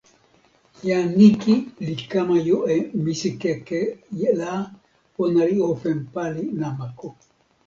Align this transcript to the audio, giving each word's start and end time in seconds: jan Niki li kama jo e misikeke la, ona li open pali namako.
jan 0.87 1.05
Niki 1.17 1.55
li 1.85 1.93
kama 2.11 2.37
jo 2.47 2.57
e 2.75 2.77
misikeke 3.03 3.79
la, 4.39 4.51
ona 5.23 5.41
li 5.49 5.57
open 5.71 5.97
pali 6.13 6.43
namako. 6.59 7.07